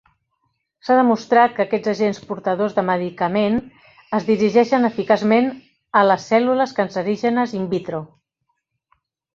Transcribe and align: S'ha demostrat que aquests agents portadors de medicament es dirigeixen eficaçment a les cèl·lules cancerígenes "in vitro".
S'ha 0.85 0.95
demostrat 0.99 1.51
que 1.57 1.61
aquests 1.65 1.91
agents 1.91 2.21
portadors 2.31 2.73
de 2.79 2.85
medicament 2.89 3.59
es 4.21 4.27
dirigeixen 4.33 4.91
eficaçment 4.91 5.53
a 6.01 6.05
les 6.13 6.29
cèl·lules 6.33 6.77
cancerígenes 6.81 7.57
"in 7.63 7.71
vitro". 7.77 8.07